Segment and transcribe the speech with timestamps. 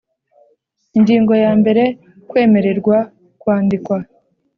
[0.97, 1.83] Ingingo ya mbere
[2.29, 2.97] Kwemererwa
[3.41, 3.97] kwandikwa